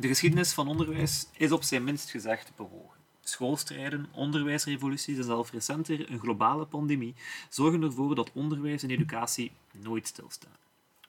[0.00, 2.98] De geschiedenis van onderwijs is op zijn minst gezegd bewogen.
[3.20, 7.14] Schoolstrijden, onderwijsrevoluties en zelfs recenter een globale pandemie
[7.48, 10.56] zorgen ervoor dat onderwijs en educatie nooit stilstaan.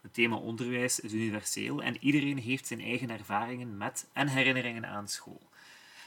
[0.01, 5.07] Het thema onderwijs is universeel en iedereen heeft zijn eigen ervaringen met en herinneringen aan
[5.07, 5.41] school.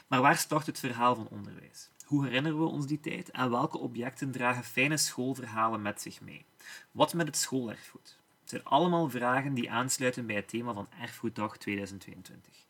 [0.07, 1.89] Maar waar start het verhaal van onderwijs?
[2.03, 6.45] Hoe herinneren we ons die tijd en welke objecten dragen fijne schoolverhalen met zich mee?
[6.91, 8.17] Wat met het schoolerfgoed?
[8.41, 12.64] Het zijn allemaal vragen die aansluiten bij het thema van Erfgoeddag 2022.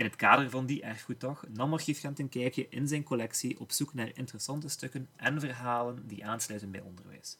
[0.00, 3.72] In het kader van die Erfgoeddag nam Archief Gent een kijkje in zijn collectie op
[3.72, 7.38] zoek naar interessante stukken en verhalen die aansluiten bij onderwijs.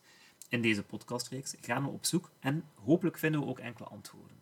[0.48, 4.36] In deze podcastreeks gaan we op zoek en hopelijk vinden we ook enkele antwoorden.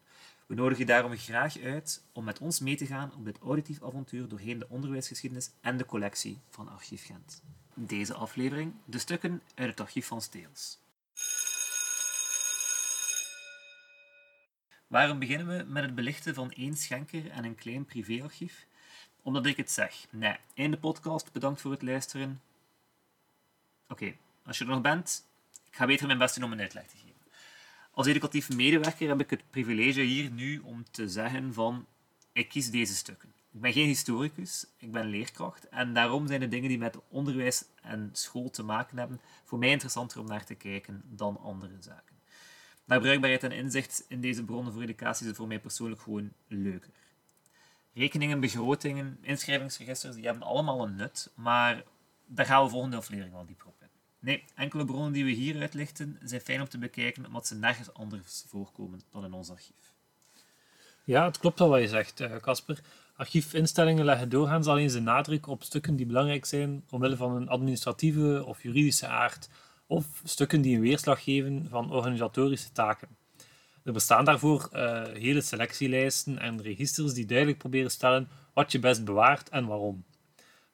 [0.47, 3.83] We nodigen je daarom graag uit om met ons mee te gaan op dit auditief
[3.83, 7.43] avontuur doorheen de onderwijsgeschiedenis en de collectie van Archief Gent.
[7.75, 10.79] Deze aflevering de stukken uit het archief van Steels.
[14.89, 18.67] Waarom beginnen we met het belichten van één schenker en een klein privéarchief?
[19.23, 20.07] Omdat ik het zeg.
[20.11, 22.41] Nee, in de podcast, bedankt voor het luisteren.
[23.89, 25.25] Oké, als je er nog bent,
[25.71, 27.09] ik ga beter mijn best doen om een uitleg te geven.
[27.91, 31.87] Als educatief medewerker heb ik het privilege hier nu om te zeggen van
[32.33, 33.33] ik kies deze stukken.
[33.53, 37.65] Ik ben geen historicus, ik ben leerkracht en daarom zijn de dingen die met onderwijs
[37.83, 42.18] en school te maken hebben voor mij interessanter om naar te kijken dan andere zaken.
[42.89, 46.91] Maar bruikbaarheid en inzicht in deze bronnen voor educatie is voor mij persoonlijk gewoon leuker.
[47.95, 51.85] Rekeningen, begrotingen, inschrijvingsregisters, die hebben allemaal een nut, maar
[52.27, 53.89] daar gaan we volgende aflevering wel dieper op in.
[54.19, 57.95] Nee, enkele bronnen die we hier uitlichten zijn fijn om te bekijken, omdat ze nergens
[57.95, 59.93] anders voorkomen dan in ons archief.
[61.05, 62.81] Ja, het klopt wel wat je zegt, eh, Casper.
[63.17, 68.45] Archiefinstellingen leggen doorgaans alleen de nadruk op stukken die belangrijk zijn omwille van een administratieve
[68.45, 69.49] of juridische aard,
[69.89, 73.09] of stukken die een weerslag geven van organisatorische taken.
[73.85, 79.05] Er bestaan daarvoor uh, hele selectielijsten en registers die duidelijk proberen stellen wat je best
[79.05, 80.05] bewaart en waarom.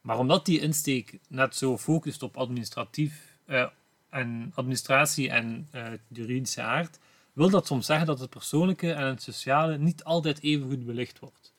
[0.00, 3.66] Maar omdat die insteek net zo focust op administratief uh,
[4.10, 6.98] en administratie en uh, juridische aard,
[7.32, 11.18] wil dat soms zeggen dat het persoonlijke en het sociale niet altijd even goed belicht
[11.18, 11.53] wordt.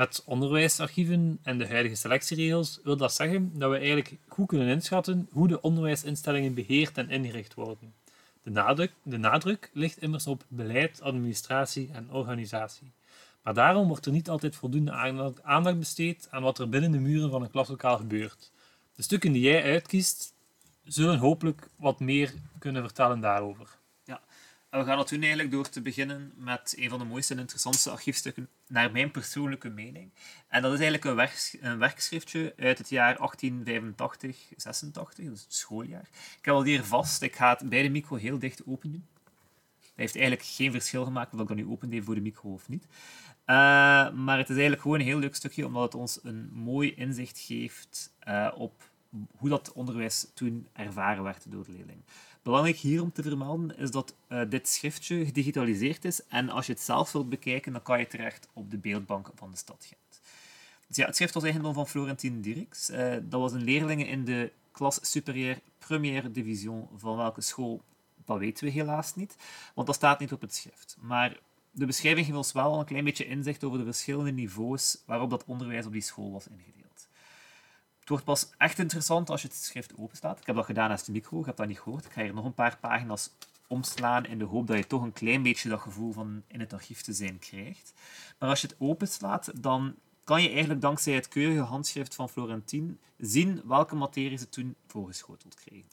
[0.00, 5.28] Met onderwijsarchieven en de huidige selectieregels wil dat zeggen dat we eigenlijk goed kunnen inschatten
[5.32, 7.94] hoe de onderwijsinstellingen beheerd en ingericht worden.
[8.42, 12.92] De nadruk, de nadruk ligt immers op beleid, administratie en organisatie.
[13.42, 14.92] Maar daarom wordt er niet altijd voldoende
[15.42, 18.50] aandacht besteed aan wat er binnen de muren van een klaslokaal gebeurt.
[18.94, 20.34] De stukken die jij uitkiest,
[20.84, 23.78] zullen hopelijk wat meer kunnen vertellen daarover.
[24.70, 27.90] We gaan dat doen eigenlijk door te beginnen met een van de mooiste en interessantste
[27.90, 30.10] archiefstukken, naar mijn persoonlijke mening.
[30.48, 35.54] En dat is eigenlijk een, werk, een werkschriftje uit het jaar 1885, 86, dus het
[35.54, 36.08] schooljaar.
[36.38, 39.06] Ik heb al hier vast, ik ga het bij de micro heel dicht open doen.
[39.80, 42.68] Dat heeft eigenlijk geen verschil gemaakt of ik dat nu open voor de micro of
[42.68, 42.84] niet.
[42.84, 42.86] Uh,
[44.10, 47.38] maar het is eigenlijk gewoon een heel leuk stukje, omdat het ons een mooi inzicht
[47.38, 48.90] geeft uh, op
[49.36, 52.02] hoe dat onderwijs toen ervaren werd door de leerling.
[52.42, 56.72] Belangrijk hier om te vermelden is dat uh, dit schriftje gedigitaliseerd is en als je
[56.72, 60.20] het zelf wilt bekijken, dan kan je terecht op de beeldbank van de stad Gent.
[60.86, 62.90] Dus ja, het schrift was eigendom van Florentine Dirks.
[62.90, 67.82] Uh, dat was een leerling in de klas superieur première division van welke school,
[68.24, 69.36] dat weten we helaas niet,
[69.74, 70.96] want dat staat niet op het schrift.
[71.00, 71.38] Maar
[71.70, 75.44] de beschrijving geeft ons wel een klein beetje inzicht over de verschillende niveaus waarop dat
[75.44, 76.89] onderwijs op die school was ingedeeld.
[78.10, 80.40] Wordt pas echt interessant als je het schrift openstaat.
[80.40, 82.04] Ik heb dat gedaan als de micro, ik heb dat niet gehoord.
[82.04, 83.30] Ik ga hier nog een paar pagina's
[83.66, 86.72] omslaan in de hoop dat je toch een klein beetje dat gevoel van in het
[86.72, 87.92] archief te zijn krijgt.
[88.38, 89.94] Maar als je het openslaat, dan
[90.24, 95.54] kan je eigenlijk dankzij het keurige handschrift van Florentine zien welke materie ze toen voorgeschoteld
[95.54, 95.90] kregen.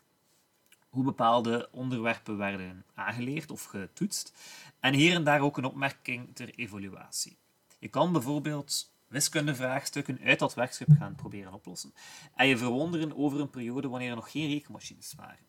[0.89, 4.33] Hoe bepaalde onderwerpen werden aangeleerd of getoetst.
[4.79, 7.37] En hier en daar ook een opmerking ter evaluatie.
[7.79, 11.93] Je kan bijvoorbeeld wiskundevraagstukken uit dat werkschrift gaan proberen oplossen.
[12.35, 15.45] En je verwonderen over een periode wanneer er nog geen rekenmachines waren.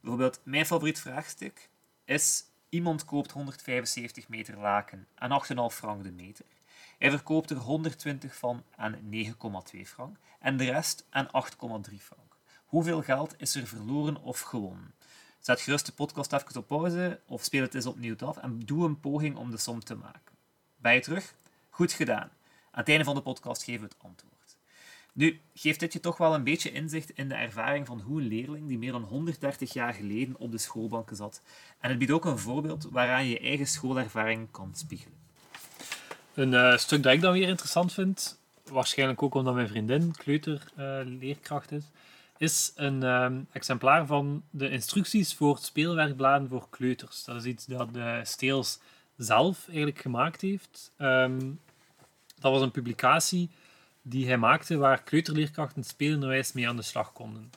[0.00, 1.70] Bijvoorbeeld, mijn favoriet vraagstuk
[2.04, 6.46] is: iemand koopt 175 meter laken aan 8,5 frank de meter.
[6.98, 8.98] Hij verkoopt er 120 van aan
[9.74, 12.36] 9,2 frank en de rest aan 8,3 frank.
[12.66, 14.94] Hoeveel geld is er verloren of gewonnen?
[15.38, 18.84] Zet gerust de podcast even op pauze of speel het eens opnieuw af en doe
[18.84, 20.36] een poging om de som te maken.
[20.76, 21.34] Ben je terug?
[21.70, 22.30] Goed gedaan.
[22.72, 24.56] Aan het einde van de podcast geven we het antwoord.
[25.12, 28.28] Nu, geeft dit je toch wel een beetje inzicht in de ervaring van hoe een
[28.28, 31.42] leerling die meer dan 130 jaar geleden op de schoolbanken zat.
[31.80, 35.18] En het biedt ook een voorbeeld waaraan je je eigen schoolervaring kan spiegelen.
[36.34, 38.38] Een uh, stuk dat ik dan weer interessant vind,
[38.70, 41.84] waarschijnlijk ook omdat mijn vriendin kleuterleerkracht uh, is,
[42.36, 47.24] is een uh, exemplaar van de instructies voor speelwerkbladen voor kleuters.
[47.24, 47.88] Dat is iets dat
[48.22, 48.78] Steels
[49.16, 50.92] zelf eigenlijk gemaakt heeft.
[50.98, 51.60] Um,
[52.42, 53.50] dat was een publicatie
[54.02, 57.50] die hij maakte waar kleuterleerkrachten spelenderwijs mee aan de slag konden.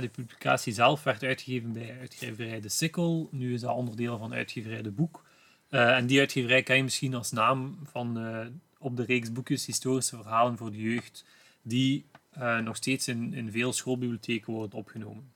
[0.00, 3.28] De publicatie zelf werd uitgegeven bij uitgeverij De Sikkel.
[3.32, 5.24] Nu is dat onderdeel van uitgeverij De Boek.
[5.70, 8.46] Uh, en die uitgeverij ken je misschien als naam van uh,
[8.78, 11.24] op de reeks boekjes historische verhalen voor de jeugd,
[11.62, 12.06] die
[12.38, 15.32] uh, nog steeds in, in veel schoolbibliotheken worden opgenomen.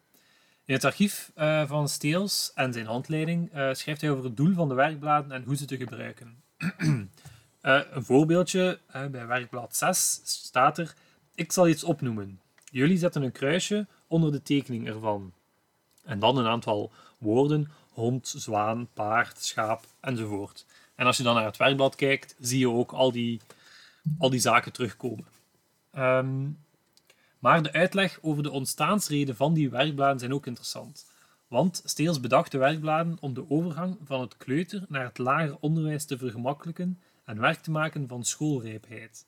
[0.65, 1.31] In het archief
[1.67, 5.57] van Steels en zijn handleiding schrijft hij over het doel van de werkbladen en hoe
[5.57, 6.43] ze te gebruiken.
[7.61, 8.79] een voorbeeldje,
[9.11, 10.95] bij werkblad 6 staat er:
[11.35, 12.41] Ik zal iets opnoemen.
[12.71, 15.33] Jullie zetten een kruisje onder de tekening ervan.
[16.05, 20.67] En dan een aantal woorden: hond, zwaan, paard, schaap enzovoort.
[20.95, 23.41] En als je dan naar het werkblad kijkt, zie je ook al die,
[24.19, 25.27] al die zaken terugkomen.
[25.91, 26.49] Ehm,
[27.39, 31.07] maar de uitleg over de ontstaansreden van die werkbladen zijn ook interessant.
[31.49, 36.05] Want Steels bedacht de werkbladen om de overgang van het kleuter naar het lager onderwijs
[36.05, 36.99] te vergemakkelijken
[37.31, 39.27] en werk te maken van schoolrijpheid.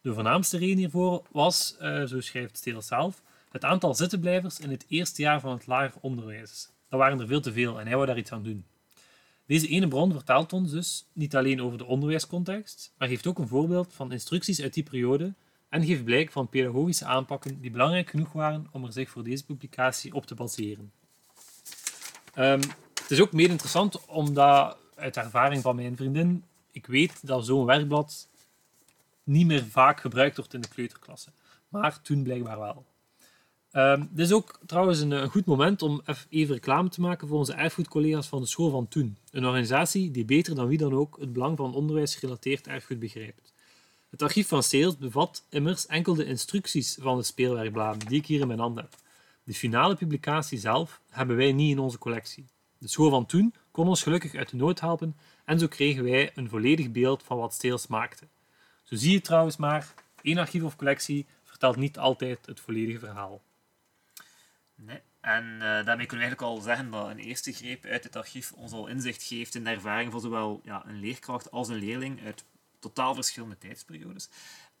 [0.00, 4.84] De voornaamste reden hiervoor was, uh, zo schrijft Steels zelf, het aantal zittenblijvers in het
[4.88, 6.70] eerste jaar van het lager onderwijs.
[6.88, 8.64] Dat waren er veel te veel en hij wou daar iets aan doen.
[9.46, 13.48] Deze ene bron vertelt ons dus niet alleen over de onderwijscontext, maar geeft ook een
[13.48, 15.34] voorbeeld van instructies uit die periode
[15.68, 19.44] en geeft blijk van pedagogische aanpakken die belangrijk genoeg waren om er zich voor deze
[19.44, 20.92] publicatie op te baseren.
[22.38, 22.60] Um,
[23.00, 27.64] het is ook meer interessant omdat, uit ervaring van mijn vriendin, ik weet dat zo'n
[27.64, 28.28] werkblad
[29.22, 31.30] niet meer vaak gebruikt wordt in de kleuterklasse.
[31.68, 32.84] Maar toen blijkbaar wel.
[33.72, 37.52] Um, dit is ook trouwens een, goed moment om even reclame te maken voor onze
[37.52, 39.16] erfgoedcollega's van de School van Toen.
[39.30, 43.52] Een organisatie die beter dan wie dan ook het belang van onderwijsgerelateerd erfgoed begrijpt.
[44.10, 48.40] Het archief van Steels bevat immers enkel de instructies van de speelwerkbladen die ik hier
[48.40, 48.96] in mijn hand heb.
[49.44, 52.46] De finale publicatie zelf hebben wij niet in onze collectie.
[52.78, 56.30] De School van Toen kon ons gelukkig uit de nood helpen en zo kregen wij
[56.34, 58.26] een volledig beeld van wat Steels maakte.
[58.82, 63.42] Zo zie je trouwens maar, één archief of collectie vertelt niet altijd het volledige verhaal.
[64.74, 65.00] Nee.
[65.20, 68.52] En uh, daarmee kunnen we eigenlijk al zeggen dat een eerste greep uit het archief
[68.52, 72.24] ons al inzicht geeft in de ervaring van zowel ja, een leerkracht als een leerling
[72.24, 72.44] uit
[72.78, 74.28] totaal verschillende tijdsperiodes.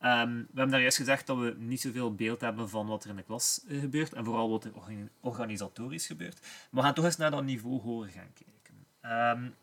[0.00, 3.10] Um, we hebben daar juist gezegd dat we niet zoveel beeld hebben van wat er
[3.10, 4.72] in de klas uh, gebeurt en vooral wat er
[5.20, 6.40] organisatorisch gebeurt.
[6.40, 8.53] Maar we gaan toch eens naar dat niveau hoger gaan kijken.
[9.04, 9.54] Um,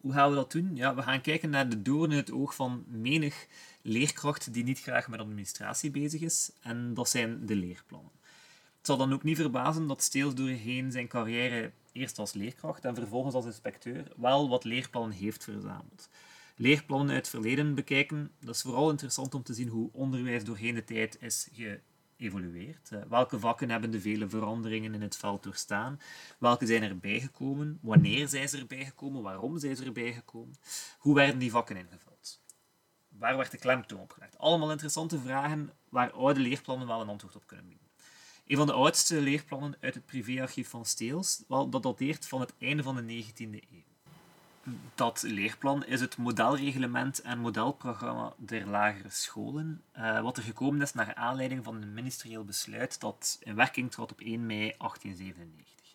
[0.00, 0.76] hoe gaan we dat doen?
[0.76, 3.46] Ja, we gaan kijken naar de doorn in het oog van menig
[3.82, 6.52] leerkracht die niet graag met administratie bezig is.
[6.60, 8.12] En dat zijn de leerplannen.
[8.76, 12.94] Het zal dan ook niet verbazen dat Steels doorheen zijn carrière eerst als leerkracht en
[12.94, 16.08] vervolgens als inspecteur wel wat leerplannen heeft verzameld.
[16.56, 20.74] Leerplannen uit het verleden bekijken, dat is vooral interessant om te zien hoe onderwijs doorheen
[20.74, 21.48] de tijd is
[22.18, 22.90] geëvolueerd.
[22.92, 26.00] Eh, welke vakken hebben de vele veranderingen in het veld doorstaan?
[26.38, 27.78] Welke zijn erbij gekomen?
[27.82, 29.22] Wanneer zijn ze erbij gekomen?
[29.22, 30.54] Waarom zijn ze erbij gekomen?
[30.98, 32.40] Hoe werden die vakken ingevuld?
[33.08, 34.38] Waar werd de klemtoon op gelegd?
[34.38, 37.86] Allemaal interessante vragen waar oude leerplannen wel een antwoord op kunnen bieden.
[38.46, 42.82] Een van de oudste leerplannen uit het privéarchief van Steels, dat dateert van het einde
[42.82, 43.95] van de 19e eeuw.
[44.94, 50.92] Dat leerplan is het modelreglement en modelprogramma der lagere scholen, uh, wat er gekomen is
[50.92, 55.85] naar aanleiding van een ministerieel besluit dat in werking trad op 1 mei 1897.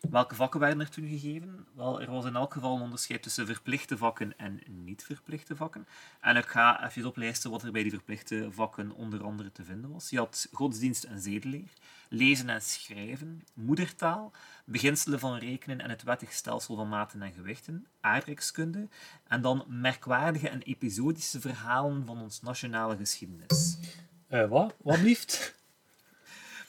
[0.00, 1.66] Welke vakken werden er toen gegeven?
[1.74, 5.86] Wel, er was in elk geval een onderscheid tussen verplichte vakken en niet verplichte vakken.
[6.20, 9.92] En ik ga even oplijsten wat er bij die verplichte vakken onder andere te vinden
[9.92, 10.10] was.
[10.10, 11.72] Je had godsdienst en zedeleer,
[12.08, 14.32] lezen en schrijven, moedertaal,
[14.64, 18.88] beginselen van rekenen en het wettig stelsel van maten en gewichten, aardrijkskunde
[19.26, 23.78] en dan merkwaardige en episodische verhalen van ons nationale geschiedenis.
[24.30, 24.74] Uh, wat?
[24.82, 25.58] Wat lieft?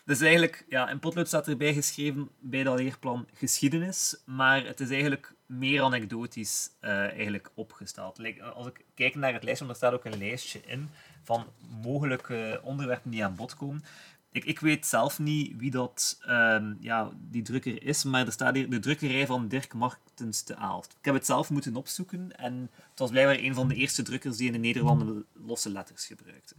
[0.06, 4.90] Dus eigenlijk, ja, in potlood staat erbij geschreven bij dat leerplan geschiedenis, maar het is
[4.90, 8.42] eigenlijk meer anekdotisch uh, eigenlijk opgesteld.
[8.54, 10.90] Als ik kijk naar het lijstje, er staat ook een lijstje in
[11.24, 11.46] van
[11.82, 13.84] mogelijke onderwerpen die aan bod komen.
[14.32, 18.56] Ik, ik weet zelf niet wie dat, um, ja, die drukker is, maar er staat
[18.56, 20.96] hier de drukkerij van Dirk Martens te Aalst.
[21.00, 24.38] Ik heb het zelf moeten opzoeken en het was blijkbaar een van de eerste drukkers
[24.38, 26.56] die in de Nederlanden losse letters gebruikte.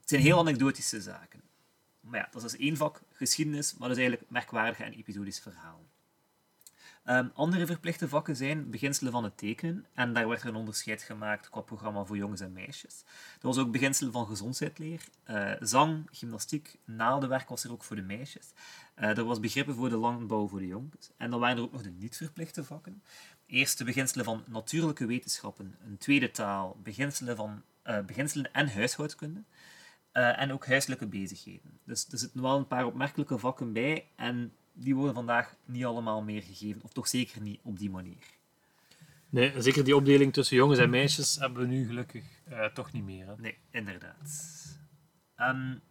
[0.00, 1.40] Het zijn heel anekdotische zaken.
[2.02, 5.42] Maar ja, dat is dus één vak, geschiedenis, maar dat is eigenlijk merkwaardige en episodische
[5.42, 5.90] verhalen.
[7.06, 11.02] Um, andere verplichte vakken zijn beginselen van het tekenen, en daar werd er een onderscheid
[11.02, 13.04] gemaakt qua programma voor jongens en meisjes.
[13.40, 18.02] Er was ook beginselen van gezondheidsleer, uh, zang, gymnastiek, naaldenwerk was er ook voor de
[18.02, 18.52] meisjes.
[18.98, 21.10] Uh, er was begrippen voor de landbouw voor de jongens.
[21.16, 23.02] En dan waren er ook nog de niet-verplichte vakken.
[23.46, 29.42] Eerst de beginselen van natuurlijke wetenschappen, een tweede taal, beginselen, van, uh, beginselen en huishoudkunde.
[30.14, 31.78] Uh, en ook huiselijke bezigheden.
[31.84, 36.22] Dus er zitten wel een paar opmerkelijke vakken bij en die worden vandaag niet allemaal
[36.22, 38.24] meer gegeven, of toch zeker niet op die manier.
[39.28, 43.04] Nee, zeker die opdeling tussen jongens en meisjes hebben we nu gelukkig eh, toch niet
[43.04, 43.26] meer.
[43.26, 43.34] Hè?
[43.36, 44.52] Nee, inderdaad.
[45.34, 45.82] En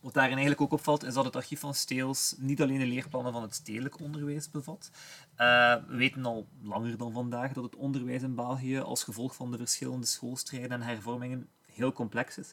[0.00, 3.32] wat daarin eigenlijk ook opvalt, is dat het archief van Steels niet alleen de leerplannen
[3.32, 4.90] van het stedelijk onderwijs bevat.
[5.34, 9.50] Eh, we weten al langer dan vandaag dat het onderwijs in België als gevolg van
[9.50, 12.52] de verschillende schoolstrijden en hervormingen heel complex is.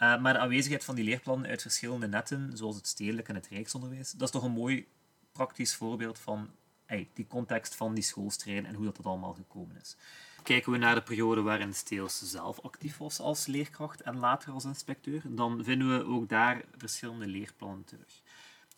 [0.00, 3.48] Eh, maar de aanwezigheid van die leerplannen uit verschillende netten, zoals het stedelijk en het
[3.48, 4.86] rijksonderwijs, dat is toch een mooi
[5.32, 6.50] praktisch voorbeeld van
[6.86, 9.96] ey, die context van die schoolstrijden en hoe dat, dat allemaal gekomen is.
[10.42, 14.64] Kijken we naar de periode waarin Steels zelf actief was als leerkracht en later als
[14.64, 18.22] inspecteur, dan vinden we ook daar verschillende leerplannen terug.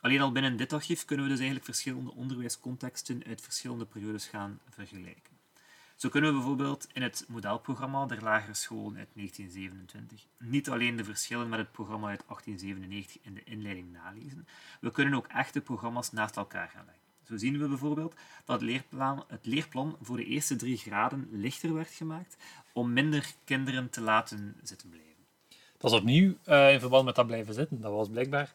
[0.00, 4.61] Alleen al binnen dit archief kunnen we dus eigenlijk verschillende onderwijscontexten uit verschillende periodes gaan
[4.69, 5.31] vergelijken.
[6.02, 11.04] Zo kunnen we bijvoorbeeld in het modelprogramma der lagere scholen uit 1927 niet alleen de
[11.04, 14.47] verschillen met het programma uit 1897 in de inleiding nalezen,
[14.80, 17.02] we kunnen ook echte programma's naast elkaar gaan leggen.
[17.23, 21.75] Zo zien we bijvoorbeeld dat het leerplan, het leerplan voor de eerste drie graden lichter
[21.75, 22.37] werd gemaakt
[22.73, 25.25] om minder kinderen te laten zitten blijven.
[25.78, 27.80] Dat is opnieuw uh, in verband met dat blijven zitten.
[27.80, 28.54] Dat was blijkbaar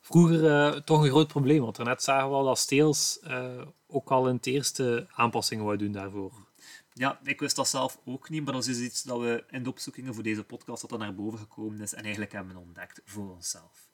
[0.00, 1.60] vroeger uh, toch een groot probleem.
[1.60, 5.92] Want daarnet zagen we al dat Steels uh, ook al een eerste aanpassingen wou doen
[5.92, 6.50] daarvoor.
[6.94, 9.62] Ja, ik wist dat zelf ook niet, maar dat is dus iets dat we in
[9.62, 13.00] de opzoekingen voor deze podcast dat er naar boven gekomen is en eigenlijk hebben ontdekt
[13.04, 13.90] voor onszelf.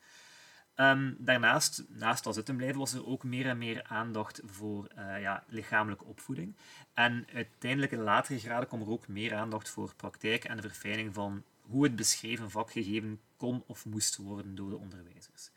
[0.80, 5.20] Um, daarnaast, naast dat zitten blijven, was er ook meer en meer aandacht voor uh,
[5.20, 6.56] ja, lichamelijke opvoeding.
[6.94, 11.14] En uiteindelijk in latere graden kwam er ook meer aandacht voor praktijk en de verfijning
[11.14, 15.50] van hoe het beschreven vak gegeven kon of moest worden door de onderwijzers.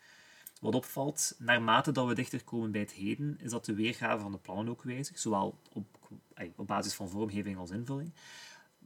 [0.62, 4.32] Wat opvalt, naarmate dat we dichter komen bij het heden, is dat de weergave van
[4.32, 5.86] de plannen ook wijzigt, zowel op,
[6.56, 8.12] op basis van vormgeving als invulling.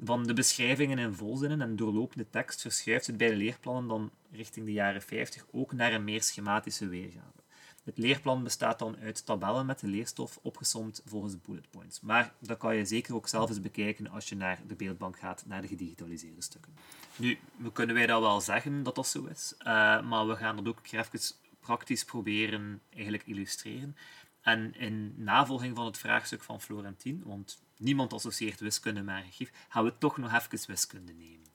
[0.02, 4.66] Van de beschrijvingen in volzinnen en doorlopende tekst verschuift het bij de leerplannen dan richting
[4.66, 7.44] de jaren 50 ook naar een meer schematische weergave.
[7.84, 12.00] Het leerplan bestaat dan uit tabellen met de leerstof opgesomd volgens bullet points.
[12.00, 15.44] Maar dat kan je zeker ook zelf eens bekijken als je naar de beeldbank gaat,
[15.46, 16.74] naar de gedigitaliseerde stukken.
[17.16, 17.38] Nu,
[17.72, 19.64] kunnen wij dat wel zeggen dat dat zo is, uh,
[20.08, 21.18] maar we gaan dat ook even
[21.66, 23.96] praktisch proberen eigenlijk illustreren.
[24.40, 29.84] En in navolging van het vraagstuk van Florentien, want niemand associeert wiskunde met archief, gaan
[29.84, 31.46] we toch nog even wiskunde nemen.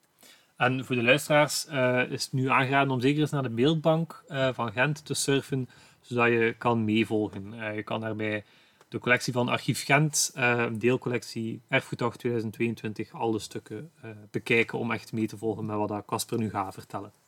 [0.56, 4.24] En voor de luisteraars uh, is het nu aangeraden om zeker eens naar de beeldbank
[4.28, 5.70] uh, van Gent te surfen,
[6.02, 7.54] zodat je kan meevolgen.
[7.54, 8.44] Uh, je kan daarbij
[8.88, 10.34] de collectie van Archief Gent,
[10.72, 13.92] deelcollectie Erfgoeddag 2022, alle stukken
[14.32, 17.21] bekijken om echt mee te volgen met wat Casper nu gaat vertellen.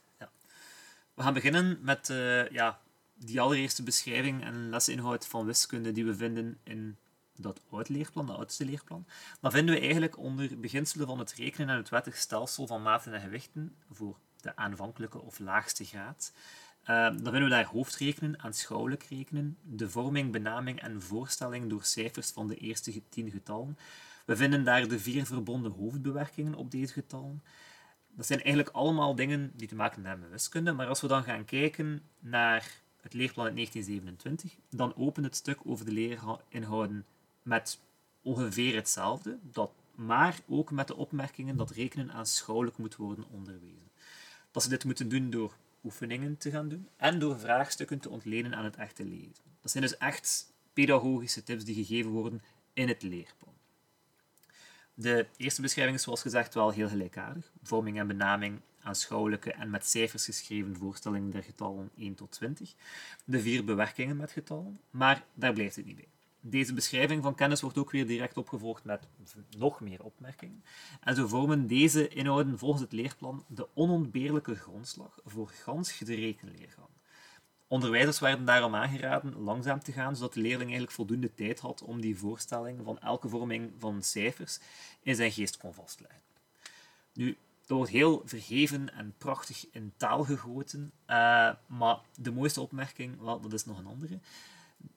[1.13, 2.07] We gaan beginnen met
[2.51, 2.79] ja,
[3.13, 6.97] die allereerste beschrijving en lesinhoud van wiskunde die we vinden in
[7.35, 9.05] dat oud leerplan, dat oudste leerplan,
[9.41, 13.13] dan vinden we eigenlijk onder beginselen van het rekenen en het wettig stelsel van maten
[13.13, 16.33] en gewichten voor de aanvankelijke of laagste graad.
[16.81, 22.31] Uh, dan vinden we daar hoofdrekenen, aanschouwelijk rekenen, de vorming, benaming en voorstelling door cijfers
[22.31, 23.77] van de eerste tien getallen.
[24.25, 27.43] We vinden daar de vier verbonden hoofdbewerkingen op deze getallen.
[28.15, 31.23] Dat zijn eigenlijk allemaal dingen die te maken hebben met wiskunde, maar als we dan
[31.23, 37.05] gaan kijken naar het leerplan uit 1927, dan opent het stuk over de leerinhouden
[37.41, 37.79] met
[38.21, 43.91] ongeveer hetzelfde, dat, maar ook met de opmerkingen dat rekenen aanschouwelijk moet worden onderwezen.
[44.51, 48.55] Dat ze dit moeten doen door oefeningen te gaan doen en door vraagstukken te ontlenen
[48.55, 49.43] aan het echte lezen.
[49.61, 52.41] Dat zijn dus echt pedagogische tips die gegeven worden
[52.73, 53.52] in het leerplan.
[54.93, 57.51] De eerste beschrijving is zoals gezegd wel heel gelijkaardig.
[57.63, 62.73] Vorming en benaming, aanschouwelijke en met cijfers geschreven voorstellingen der getallen 1 tot 20.
[63.25, 66.07] De vier bewerkingen met getallen, maar daar blijft het niet bij.
[66.39, 69.07] Deze beschrijving van kennis wordt ook weer direct opgevolgd met
[69.57, 70.63] nog meer opmerkingen.
[71.01, 76.87] En zo vormen deze inhouden volgens het leerplan de onontbeerlijke grondslag voor gans de rekenleergang.
[77.73, 82.01] Onderwijzers werden daarom aangeraden langzaam te gaan, zodat de leerling eigenlijk voldoende tijd had om
[82.01, 84.59] die voorstelling van elke vorming van cijfers
[85.01, 86.21] in zijn geest kon vastleggen.
[87.13, 93.21] Nu, dat wordt heel verheven en prachtig in taal gegoten, uh, maar de mooiste opmerking,
[93.21, 94.19] wel, dat is nog een andere.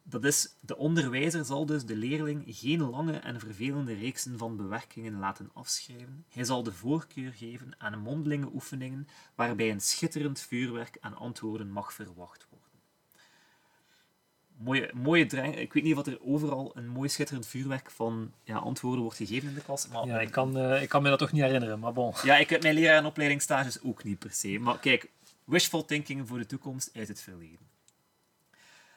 [0.02, 5.18] Dat is, de onderwijzer zal dus de leerling geen lange en vervelende reeksen van bewerkingen
[5.18, 6.24] laten afschrijven.
[6.28, 11.92] Hij zal de voorkeur geven aan mondelinge oefeningen waarbij een schitterend vuurwerk aan antwoorden mag
[11.92, 12.55] verwacht worden.
[14.56, 15.56] Mooie, mooie drang.
[15.56, 19.48] Ik weet niet wat er overal een mooi schitterend vuurwerk van ja, antwoorden wordt gegeven
[19.48, 19.88] in de klas.
[19.88, 22.14] Maar, ja, ik kan, uh, ik kan me dat toch niet herinneren, maar bon.
[22.22, 24.58] Ja, ik heb mijn leraar en opleidingsstages ook niet per se.
[24.58, 25.10] Maar kijk,
[25.44, 27.58] wishful thinking voor de toekomst uit het verleden.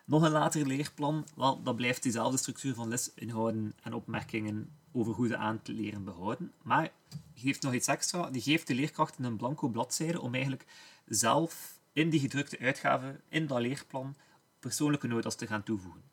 [0.05, 5.27] Nog een later leerplan, wel, dat blijft diezelfde structuur van lesinhouden en opmerkingen over hoe
[5.27, 6.51] ze aan te leren behouden.
[6.61, 6.91] Maar
[7.35, 8.29] geeft nog iets extra.
[8.29, 10.65] Die geeft de leerkrachten een blanco bladzijde om eigenlijk
[11.05, 14.15] zelf in die gedrukte uitgave, in dat leerplan,
[14.59, 16.03] persoonlijke notas te gaan toevoegen.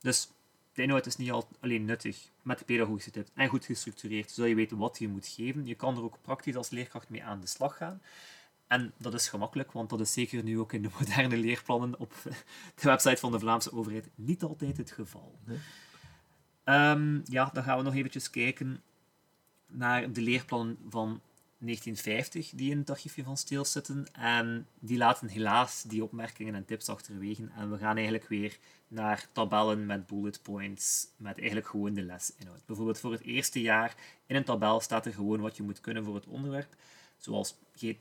[0.00, 0.28] Dus
[0.72, 4.50] de inhoud is niet al, alleen nuttig met de pedagogische tips en goed gestructureerd, zodat
[4.50, 5.66] je weet wat je moet geven.
[5.66, 8.02] Je kan er ook praktisch als leerkracht mee aan de slag gaan.
[8.66, 12.14] En dat is gemakkelijk, want dat is zeker nu ook in de moderne leerplannen op
[12.80, 15.38] de website van de Vlaamse overheid niet altijd het geval.
[16.64, 18.82] Ehm, ja, dan gaan we nog eventjes kijken
[19.66, 21.20] naar de leerplannen van
[21.64, 24.06] 1950 die in het archiefje van Steels zitten.
[24.12, 27.48] En die laten helaas die opmerkingen en tips achterwege.
[27.56, 32.66] En we gaan eigenlijk weer naar tabellen met bullet points, met eigenlijk gewoon de lesinhoud.
[32.66, 33.94] Bijvoorbeeld voor het eerste jaar
[34.26, 36.76] in een tabel staat er gewoon wat je moet kunnen voor het onderwerp.
[37.18, 37.56] Zoals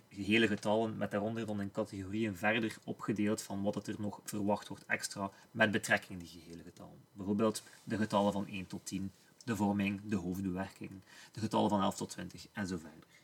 [0.09, 4.67] gehele getallen, met daaronder dan in categorieën verder opgedeeld van wat het er nog verwacht
[4.67, 7.05] wordt extra met betrekking die gehele getallen.
[7.11, 9.11] Bijvoorbeeld de getallen van 1 tot 10,
[9.43, 10.91] de vorming, de hoofdbewerking,
[11.31, 13.22] de getallen van 11 tot 20 en zo verder.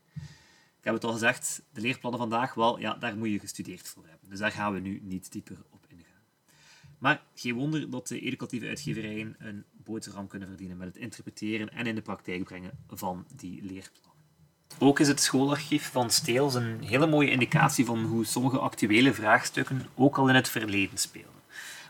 [0.80, 4.06] Ik heb het al gezegd, de leerplannen vandaag, wel, ja, daar moet je gestudeerd voor
[4.08, 4.30] hebben.
[4.30, 6.24] Dus daar gaan we nu niet dieper op ingaan.
[6.98, 11.86] Maar geen wonder dat de educatieve uitgeverijen een boterham kunnen verdienen met het interpreteren en
[11.86, 14.10] in de praktijk brengen van die leerplannen.
[14.80, 19.86] Ook is het schoolarchief van Steels een hele mooie indicatie van hoe sommige actuele vraagstukken
[19.96, 21.38] ook al in het verleden speelden.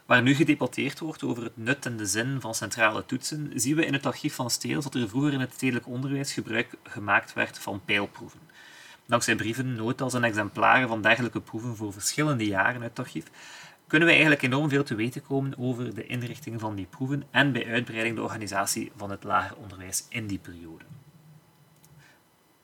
[0.10, 3.86] Waar nu gedebatteerd wordt over het nut en de zin van centrale toetsen, zien we
[3.86, 7.60] in het archief van Steels dat er vroeger in het stedelijk onderwijs gebruik gemaakt werd
[7.60, 8.40] van pijlproeven.
[9.06, 13.26] Dankzij brieven, notas en exemplaren van dergelijke proeven voor verschillende jaren uit het archief,
[13.88, 17.52] kunnen we eigenlijk enorm veel te weten komen over de inrichting van die proeven en
[17.52, 20.84] bij uitbreiding de organisatie van het lager onderwijs in die periode.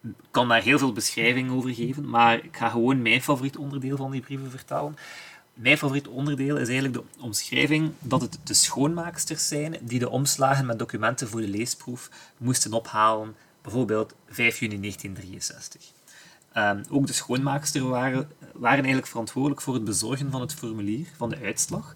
[0.04, 3.98] Ik kan daar heel veel beschrijving over geven, maar ik ga gewoon mijn favoriet onderdeel
[3.98, 4.96] van die brieven vertalen.
[5.56, 10.66] Mijn favoriet onderdeel is eigenlijk de omschrijving dat het de schoonmaaksters zijn die de omslagen
[10.66, 15.82] met documenten voor de leesproef moesten ophalen, bijvoorbeeld 5 juni 1963.
[16.58, 21.30] Um, ook de schoonmaaksters waren, waren eigenlijk verantwoordelijk voor het bezorgen van het formulier, van
[21.30, 21.94] de uitslag.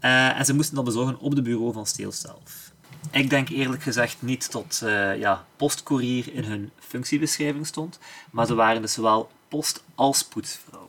[0.00, 2.72] Uh, en ze moesten dat bezorgen op de bureau van Steel zelf.
[3.10, 7.98] Ik denk eerlijk gezegd niet dat uh, ja, postcourier in hun functiebeschrijving stond,
[8.30, 10.79] maar ze waren dus zowel post- als poetsvrouw.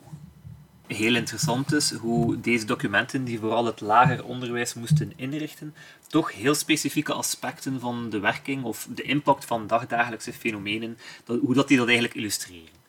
[0.96, 5.76] Heel interessant is hoe deze documenten, die vooral het lager onderwijs moesten inrichten,
[6.08, 11.68] toch heel specifieke aspecten van de werking of de impact van dagdagelijkse fenomenen, hoe dat
[11.68, 12.80] die dat eigenlijk illustreren.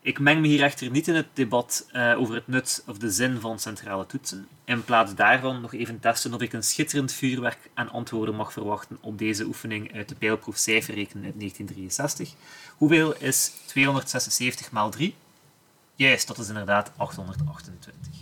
[0.00, 3.10] Ik meng me hier echter niet in het debat uh, over het nut of de
[3.10, 4.48] zin van centrale toetsen.
[4.64, 8.98] In plaats daarvan nog even testen of ik een schitterend vuurwerk aan antwoorden mag verwachten
[9.00, 12.34] op deze oefening uit de pijlproef cijferrekenen uit 1963.
[12.76, 15.14] Hoeveel is 276 maal 3?
[15.96, 18.12] Juist, dat is inderdaad 828.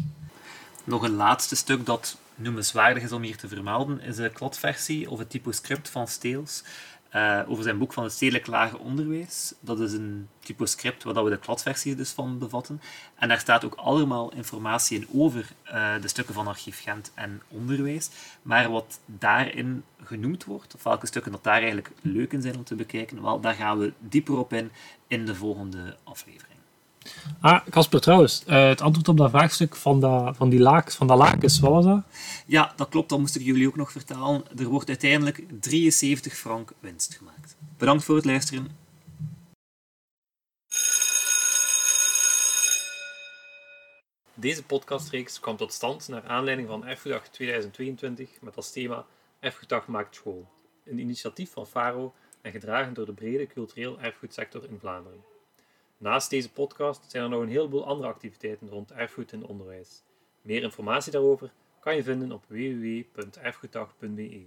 [0.85, 5.18] Nog een laatste stuk dat noemenswaardig is om hier te vermelden, is de kladversie of
[5.18, 6.64] het typoscript van Steels.
[7.14, 9.54] Uh, over zijn boek van het stedelijk lager onderwijs.
[9.61, 12.80] Dat is een typoscript waar we de kladversie dus van bevatten.
[13.14, 17.42] En daar staat ook allemaal informatie in over uh, de stukken van Archief Gent en
[17.48, 18.11] onderwijs.
[18.42, 22.64] Maar wat daarin genoemd wordt, of welke stukken dat daar eigenlijk leuk in zijn om
[22.64, 24.70] te bekijken, wel, daar gaan we dieper op in
[25.06, 26.51] in de volgende aflevering.
[27.40, 31.06] Ah, Casper, trouwens, uh, het antwoord op dat vraagstuk van, dat, van die laak, van
[31.06, 32.02] dat lakens, wat was dat?
[32.46, 34.44] Ja, dat klopt, dat moest ik jullie ook nog vertellen.
[34.56, 37.56] Er wordt uiteindelijk 73 frank winst gemaakt.
[37.78, 38.80] Bedankt voor het luisteren.
[44.34, 49.04] Deze podcastreeks kwam tot stand naar aanleiding van Erfgoeddag 2022 met als thema
[49.40, 50.48] Erfgoeddag maakt school.
[50.84, 55.31] Een initiatief van FARO en gedragen door de brede cultureel erfgoedsector in Vlaanderen.
[56.02, 60.02] Naast deze podcast zijn er nog een heleboel andere activiteiten rond erfgoed en onderwijs.
[60.40, 64.44] Meer informatie daarover kan je vinden op www.erfgoeddag.be.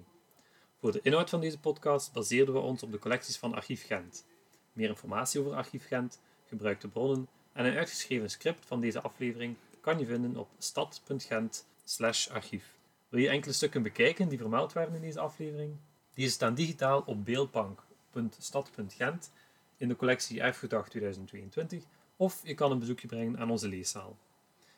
[0.79, 4.25] Voor de inhoud van deze podcast baseerden we ons op de collecties van Archief Gent.
[4.73, 9.99] Meer informatie over Archief Gent, gebruikte bronnen en een uitgeschreven script van deze aflevering kan
[9.99, 12.77] je vinden op stad.gent/archief.
[13.09, 15.75] Wil je enkele stukken bekijken die vermeld werden in deze aflevering?
[16.13, 19.31] Deze staan digitaal op beeldbank.stad.gent
[19.77, 21.83] in de collectie Erfgoeddag 2022
[22.15, 24.17] of je kan een bezoekje brengen aan onze leeszaal.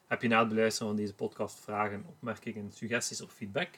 [0.07, 3.69] Heb je na het beluisteren van deze podcast vragen, opmerkingen, suggesties of feedback?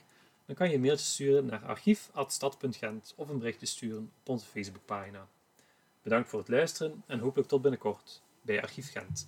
[0.46, 5.28] Dan kan je een mailtje sturen naar archief.stad.gent of een berichtje sturen op onze Facebookpagina.
[6.02, 9.28] Bedankt voor het luisteren en hopelijk tot binnenkort bij Archief Gent.